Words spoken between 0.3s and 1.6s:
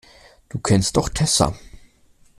Du kennst doch Tessa.